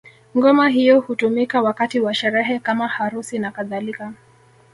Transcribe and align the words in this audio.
Ngoma 0.37 0.69
hiyo 0.69 0.99
hutumika 0.99 1.61
wakati 1.61 1.99
wa 1.99 2.13
sherehe 2.13 2.59
kama 2.59 2.87
harusi 2.87 3.39
na 3.39 3.51
kadhalika 3.51 4.13